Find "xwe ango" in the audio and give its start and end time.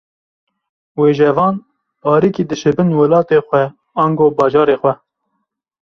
3.47-4.27